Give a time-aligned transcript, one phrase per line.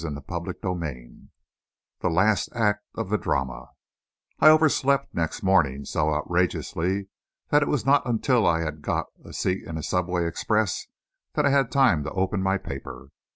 [0.03, 1.29] CHAPTER XXVII
[1.99, 3.69] THE LAST ACT OF THE DRAMA
[4.39, 7.09] I overslept, next morning, so outrageously
[7.49, 10.87] that it was not until I had got a seat in a subway express
[11.35, 13.09] that I had time to open my paper.